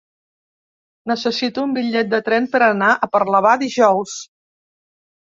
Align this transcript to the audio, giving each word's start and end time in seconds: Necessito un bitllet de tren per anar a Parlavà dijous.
Necessito 1.11 1.65
un 1.69 1.75
bitllet 1.75 2.09
de 2.13 2.19
tren 2.29 2.47
per 2.55 2.63
anar 2.69 2.89
a 2.95 3.11
Parlavà 3.17 3.53
dijous. 3.65 4.17